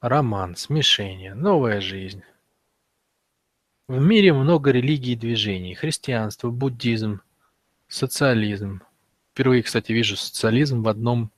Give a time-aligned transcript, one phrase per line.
[0.00, 2.22] Роман, смешение, новая жизнь.
[3.88, 5.74] В мире много религий и движений.
[5.74, 7.22] Христианство, буддизм,
[7.88, 8.82] социализм.
[9.32, 11.30] Впервые, кстати, вижу социализм в одном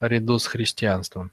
[0.00, 1.32] ряду с христианством.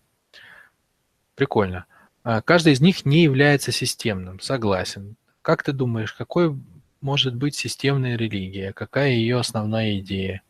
[1.36, 1.86] Прикольно.
[2.24, 5.16] А каждый из них не является системным, согласен.
[5.42, 6.60] Как ты думаешь, какой
[7.00, 8.74] может быть системная религия?
[8.74, 10.42] Какая ее основная идея?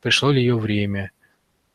[0.00, 1.10] Пришло ли ее время?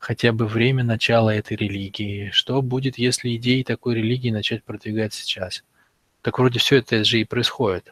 [0.06, 2.30] Хотя бы время начала этой религии?
[2.32, 5.64] Что будет, если идеи такой религии начать продвигать сейчас?
[6.22, 7.92] Так вроде все это же и происходит.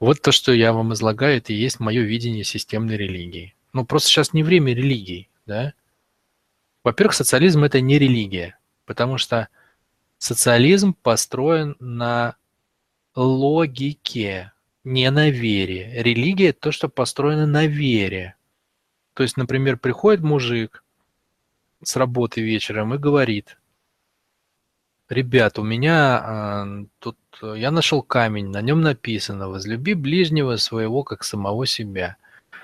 [0.00, 3.54] Вот то, что я вам излагаю, это и есть мое видение системной религии.
[3.74, 5.74] Ну, просто сейчас не время религий, да?
[6.84, 9.48] Во-первых, социализм– это не религия, потому что
[10.16, 12.36] социализм построен на
[13.14, 14.52] логике,
[14.84, 16.02] не на вере.
[16.02, 18.36] Религия– это то, что построено на вере.
[19.12, 20.80] То есть, например, приходит мужик
[21.88, 23.56] с работы вечером и говорит,
[25.08, 26.66] Ребят, у меня а,
[26.98, 32.16] тут э, я нашел камень, на нем написано «Возлюби ближнего своего, как самого себя».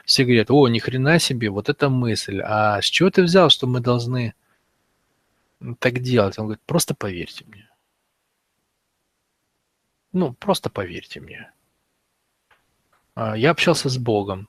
[0.07, 2.41] Все говорят, о, ни хрена себе, вот эта мысль.
[2.43, 4.35] А с чего ты взял, что мы должны
[5.79, 6.39] так делать?
[6.39, 7.69] Он говорит, просто поверьте мне.
[10.13, 11.53] Ну, просто поверьте мне.
[13.15, 14.49] А, я общался с Богом.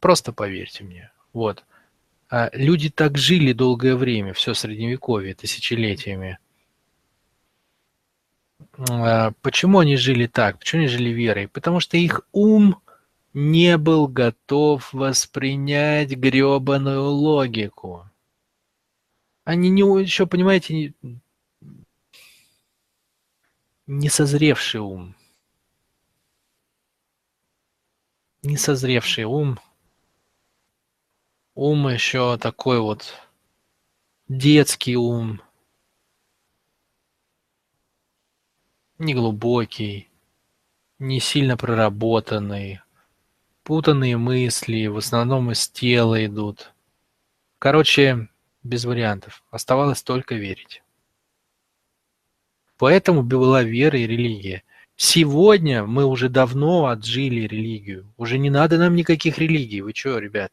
[0.00, 1.12] Просто поверьте мне.
[1.34, 1.64] Вот.
[2.30, 6.38] А люди так жили долгое время, все средневековье, тысячелетиями.
[8.90, 10.58] А, почему они жили так?
[10.58, 11.48] Почему они жили верой?
[11.48, 12.80] Потому что их ум
[13.32, 18.08] не был готов воспринять гребаную логику.
[19.44, 21.20] Они не еще, понимаете, не,
[23.86, 25.14] не созревший ум.
[28.42, 29.58] Не созревший ум.
[31.60, 33.14] Ум еще такой вот
[34.28, 35.42] детский ум.
[38.98, 40.08] неглубокий,
[41.00, 42.80] не сильно проработанный,
[43.64, 46.72] путанные мысли, в основном из тела идут.
[47.58, 48.28] Короче,
[48.62, 49.42] без вариантов.
[49.50, 50.84] Оставалось только верить.
[52.76, 54.62] Поэтому была вера и религия.
[54.94, 58.14] Сегодня мы уже давно отжили религию.
[58.16, 59.80] Уже не надо нам никаких религий.
[59.80, 60.52] Вы что, ребят?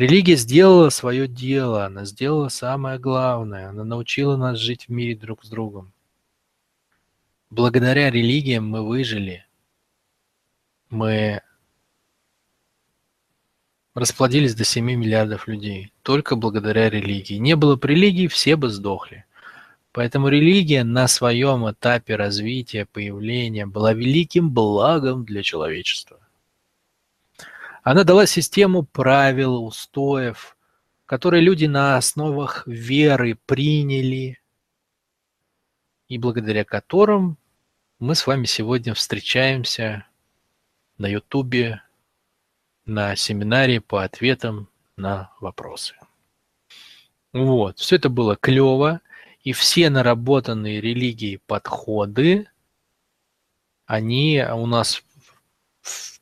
[0.00, 1.84] Религия сделала свое дело.
[1.84, 3.68] Она сделала самое главное.
[3.68, 5.92] Она научила нас жить в мире друг с другом.
[7.50, 9.44] Благодаря религиям мы выжили.
[10.88, 11.42] Мы
[13.92, 15.92] расплодились до 7 миллиардов людей.
[16.00, 17.34] Только благодаря религии.
[17.34, 19.26] Не было бы религии, все бы сдохли.
[19.92, 26.19] Поэтому религия на своем этапе развития, появления была великим благом для человечества.
[27.82, 30.56] Она дала систему правил, устоев,
[31.06, 34.38] которые люди на основах веры приняли,
[36.08, 37.38] и благодаря которым
[37.98, 40.06] мы с вами сегодня встречаемся
[40.98, 41.82] на Ютубе
[42.84, 45.94] на семинаре по ответам на вопросы.
[47.32, 49.00] Вот, все это было клево,
[49.42, 52.48] и все наработанные религии подходы,
[53.86, 55.02] они у нас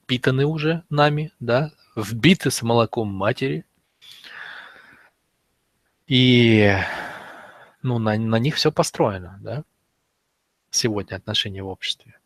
[0.08, 3.66] впитаны уже нами, да, вбиты с молоком матери.
[6.06, 6.74] И
[7.82, 9.64] ну, на, на них все построено, да
[10.70, 12.18] сегодня отношения в обществе.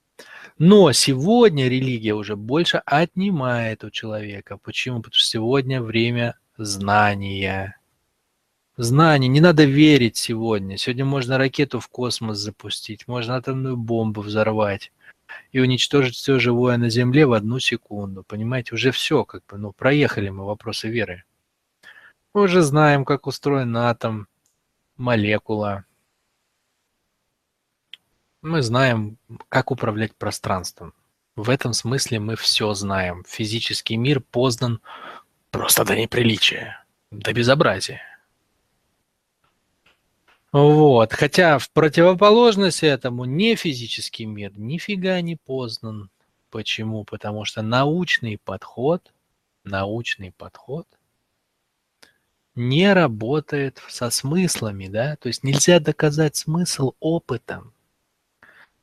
[0.58, 4.58] Но сегодня религия уже больше отнимает у человека.
[4.58, 4.98] Почему?
[4.98, 7.76] Потому что сегодня время знания.
[8.76, 9.28] Знание.
[9.28, 10.76] Не надо верить сегодня.
[10.76, 14.92] Сегодня можно ракету в космос запустить, можно атомную бомбу взорвать
[15.50, 18.24] и уничтожить все живое на Земле в одну секунду.
[18.24, 21.24] Понимаете, уже все, как бы, ну, проехали мы вопросы веры.
[22.34, 24.26] Мы уже знаем, как устроен атом,
[24.96, 25.84] молекула,
[28.42, 30.94] мы знаем, как управлять пространством.
[31.36, 33.24] В этом смысле мы все знаем.
[33.26, 34.80] Физический мир познан
[35.50, 38.02] просто до неприличия, до безобразия.
[40.52, 41.12] Вот.
[41.14, 46.10] Хотя в противоположность этому не физический мир нифига не познан.
[46.50, 47.04] Почему?
[47.04, 49.12] Потому что научный подход,
[49.64, 50.86] научный подход
[52.54, 57.72] не работает со смыслами, да, то есть нельзя доказать смысл опытом.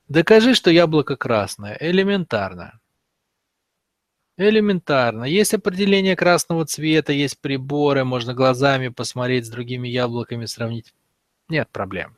[0.08, 1.78] Докажи, что яблоко красное.
[1.80, 2.80] Элементарно.
[4.38, 5.26] Элементарно.
[5.26, 10.96] Есть определение красного цвета, есть приборы, можно глазами посмотреть с другими яблоками, сравнить.
[11.50, 12.16] Нет проблем.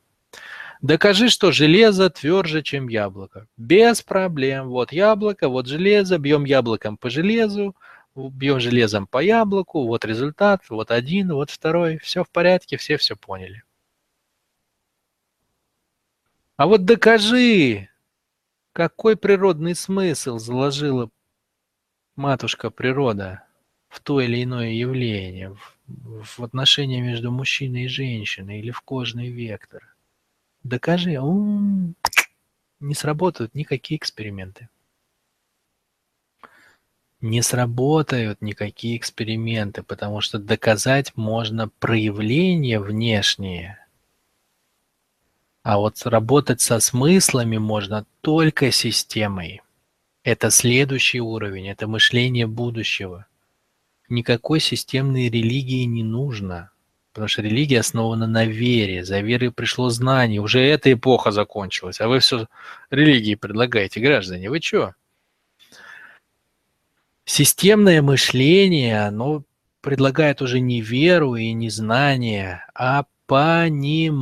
[0.81, 3.47] Докажи, что железо тверже, чем яблоко.
[3.55, 4.69] Без проблем.
[4.69, 7.75] Вот яблоко, вот железо, бьем яблоком по железу,
[8.15, 11.97] бьем железом по яблоку, вот результат, вот один, вот второй.
[11.99, 13.63] Все в порядке, все все поняли.
[16.57, 17.89] А вот докажи,
[18.73, 21.09] какой природный смысл заложила
[22.15, 23.43] матушка природа
[23.91, 29.29] в то или иное явление, в, в отношении между мужчиной и женщиной или в кожный
[29.29, 29.95] вектор.
[30.63, 31.19] Докажи,
[32.79, 34.69] не сработают никакие эксперименты.
[37.19, 43.77] Не сработают никакие эксперименты, потому что доказать можно проявления внешние,
[45.63, 49.61] а вот работать со смыслами можно только системой.
[50.23, 53.27] Это следующий уровень, это мышление будущего.
[54.11, 56.71] Никакой системной религии не нужно,
[57.13, 59.05] потому что религия основана на вере.
[59.05, 60.41] За верой пришло знание.
[60.41, 62.47] Уже эта эпоха закончилась, а вы все
[62.89, 64.49] религии предлагаете, граждане.
[64.49, 64.95] Вы что?
[67.23, 69.43] Системное мышление, оно
[69.79, 74.17] предлагает уже не веру и не знание, а Понимание,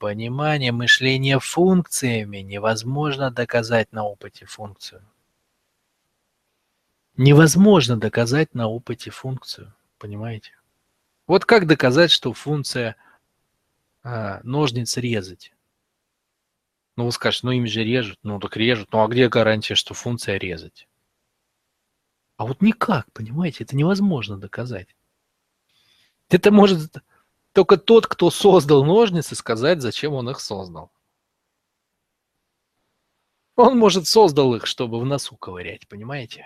[0.00, 5.00] понимание мышления функциями невозможно доказать на опыте функцию.
[7.16, 10.52] Невозможно доказать на опыте функцию, понимаете?
[11.26, 12.96] Вот как доказать, что функция
[14.02, 15.52] а, ножниц резать?
[16.96, 19.94] Ну, вы скажете, ну им же режут, ну так режут, ну а где гарантия, что
[19.94, 20.88] функция резать?
[22.36, 24.94] А вот никак, понимаете, это невозможно доказать.
[26.28, 26.96] Это может
[27.52, 30.90] только тот, кто создал ножницы, сказать, зачем он их создал.
[33.56, 36.44] Он, может, создал их, чтобы в носу ковырять, понимаете?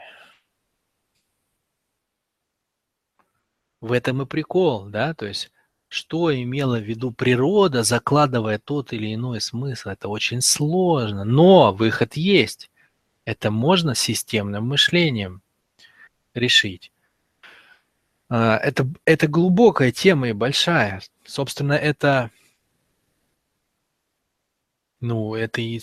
[3.81, 5.50] В этом и прикол, да, то есть
[5.88, 12.15] что имела в виду природа, закладывая тот или иной смысл, это очень сложно, но выход
[12.15, 12.71] есть.
[13.25, 15.43] Это можно системным мышлением
[16.32, 16.93] решить.
[18.29, 21.03] А, это, это глубокая тема и большая.
[21.25, 22.31] Собственно, это,
[25.00, 25.81] ну, это и,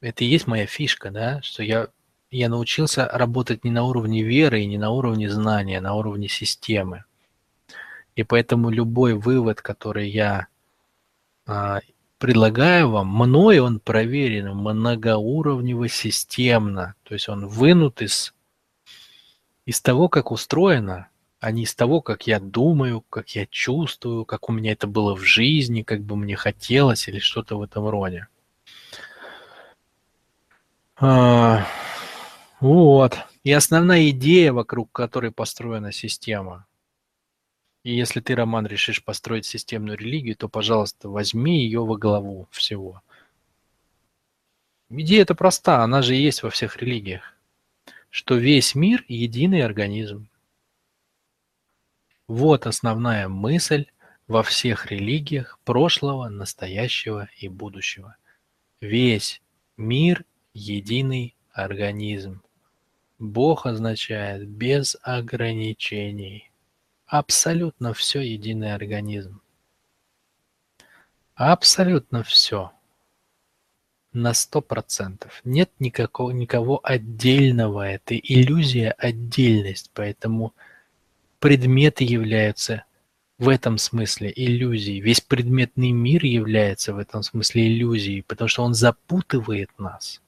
[0.00, 1.88] это и есть моя фишка, да, что я,
[2.38, 6.28] я научился работать не на уровне веры и не на уровне знания, а на уровне
[6.28, 7.04] системы.
[8.16, 10.46] И поэтому любой вывод, который я
[11.46, 11.80] а,
[12.18, 16.94] предлагаю вам, мной он проверен многоуровнево системно.
[17.02, 18.34] То есть он вынут из,
[19.66, 21.08] из того, как устроено
[21.44, 25.14] а не из того, как я думаю, как я чувствую, как у меня это было
[25.14, 28.28] в жизни, как бы мне хотелось или что-то в этом роде.
[30.96, 31.66] А,
[32.64, 33.18] вот.
[33.42, 36.66] И основная идея, вокруг которой построена система.
[37.82, 43.02] И если ты, Роман, решишь построить системную религию, то, пожалуйста, возьми ее во главу всего.
[44.88, 47.36] Идея эта проста, она же есть во всех религиях,
[48.08, 50.30] что весь мир– единый организм.
[52.28, 53.84] Вот основная мысль
[54.26, 58.16] во всех религиях прошлого, настоящего и будущего.
[58.80, 59.42] Весь
[59.76, 60.24] мир–
[60.54, 62.40] единый организм.
[63.18, 66.50] Бог означает без ограничений.
[67.06, 69.40] Абсолютно все единый организм.
[71.34, 72.72] Абсолютно все.
[74.12, 75.40] На сто процентов.
[75.44, 77.88] Нет никакого, никого отдельного.
[77.88, 79.90] Это иллюзия отдельность.
[79.94, 80.54] Поэтому
[81.38, 82.84] предметы являются
[83.38, 85.00] в этом смысле иллюзией.
[85.00, 90.20] Весь предметный мир является в этом смысле иллюзией, потому что он запутывает нас.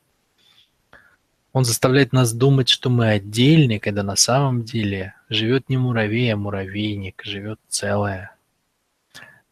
[1.56, 6.36] Он заставляет нас думать, что мы отдельны, когда на самом деле живет не муравей, а
[6.36, 8.36] муравейник, живет целое.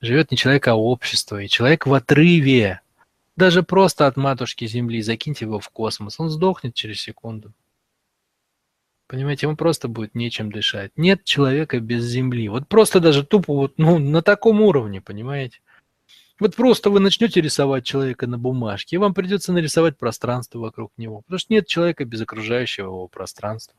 [0.02, 1.40] Живет не человек, а общество.
[1.40, 2.82] И человек в отрыве.
[3.36, 5.00] Даже просто от матушки Земли.
[5.00, 6.20] Закиньте его в космос.
[6.20, 7.54] Он сдохнет через секунду.
[9.06, 10.92] Понимаете, ему просто будет нечем дышать.
[10.96, 12.50] Нет человека без земли.
[12.50, 15.60] Вот просто даже тупо вот, ну, на таком уровне, понимаете?
[16.40, 21.20] Вот просто вы начнете рисовать человека на бумажке, и вам придется нарисовать пространство вокруг него.
[21.22, 23.76] Потому что нет человека без окружающего его пространства.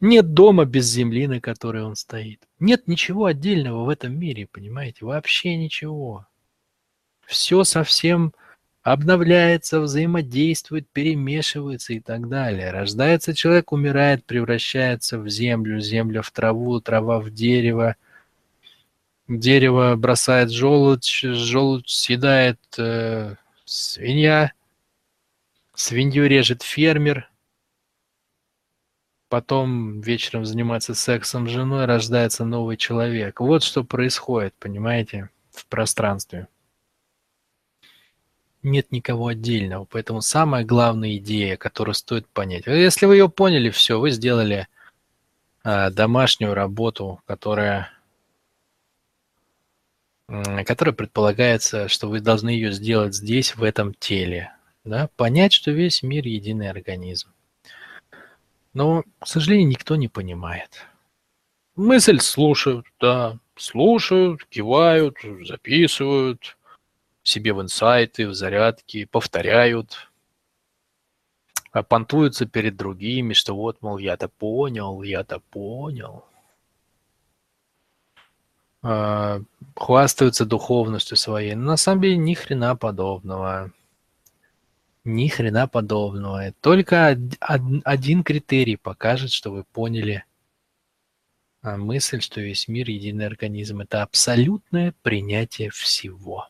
[0.00, 2.42] Нет дома без земли, на которой он стоит.
[2.58, 5.04] Нет ничего отдельного в этом мире, понимаете?
[5.04, 6.26] Вообще ничего.
[7.24, 8.34] Все совсем
[8.82, 12.70] обновляется, взаимодействует, перемешивается и так далее.
[12.72, 17.96] Рождается человек, умирает, превращается в землю, земля в траву, трава в дерево,
[19.38, 24.52] дерево бросает желудь, желудь съедает э, свинья,
[25.74, 27.30] свинью режет фермер,
[29.28, 33.40] потом вечером занимается сексом с женой, рождается новый человек.
[33.40, 36.48] Вот что происходит, понимаете, в пространстве
[38.62, 39.86] нет никого отдельного.
[39.90, 42.66] Поэтому самая главная идея, которую стоит понять.
[42.66, 44.68] Если вы ее поняли, все, вы сделали
[45.64, 47.90] э, домашнюю работу, которая
[50.26, 54.52] которая предполагается, что вы должны ее сделать здесь, в этом теле.
[54.84, 55.08] Да?
[55.16, 57.28] Понять, что весь мир– единый организм.
[58.74, 60.86] Но, к сожалению, никто не понимает.
[61.76, 66.56] Мысль слушают, да, слушают, кивают, записывают
[67.22, 70.10] себе в инсайты, в зарядки, повторяют,
[71.70, 76.24] а понтуются перед другими, что вот, мол, я-то понял, я-то понял.
[78.82, 79.40] А,
[79.76, 81.54] хвастаются духовностью своей.
[81.54, 83.72] Но на самом деле ни хрена подобного.
[85.04, 86.52] Ни хрена подобного.
[86.60, 90.24] Только один критерий покажет, что вы поняли
[91.62, 93.80] а, мысль, что весь мир единый организм.
[93.80, 96.48] Это абсолютное принятие всего.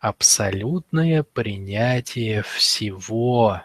[0.00, 3.62] Абсолютное принятие всего.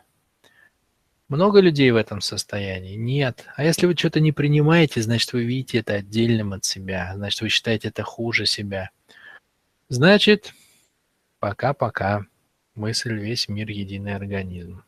[1.29, 2.95] Много людей в этом состоянии?
[2.95, 3.45] Нет.
[3.57, 7.11] А если вы что-то не принимаете, значит, вы видите это отдельным от себя.
[7.15, 8.91] Значит, вы считаете это хуже себя.
[9.89, 10.53] Значит,
[11.39, 12.25] пока-пока
[12.75, 14.83] мысль «весь мир– единый организм».